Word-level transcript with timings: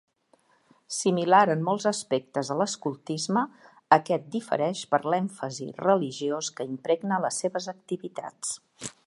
Similar 0.99 1.41
en 1.55 1.59
molts 1.67 1.83
aspectes 1.91 2.49
a 2.55 2.57
l'escoltisme, 2.61 3.43
aquest 3.99 4.25
difereix 4.37 4.83
per 4.95 5.01
l'èmfasi 5.15 5.69
religiós 5.85 6.51
que 6.59 6.69
impregna 6.73 7.21
les 7.27 7.43
seves 7.45 7.71
activitats. 7.77 8.59